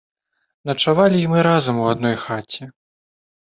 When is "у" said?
1.83-1.87